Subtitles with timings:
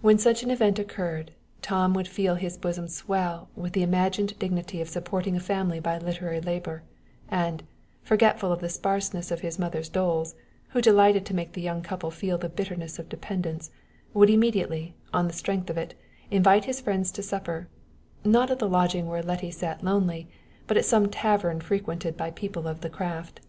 [0.00, 4.80] When such an event occurred, Tom would feel his bosom swell with the imagined dignity
[4.80, 6.84] of supporting a family by literary labor,
[7.28, 7.64] and,
[8.04, 10.36] forgetful of the sparseness of his mother's doles,
[10.68, 13.72] who delighted to make the young couple feel the bitterness of dependence,
[14.14, 15.96] would immediately, on the strength of it,
[16.30, 17.66] invite his friends to supper
[18.24, 20.28] not at the lodging where Letty sat lonely,
[20.68, 23.40] but at some tavern frequented by people of the craft.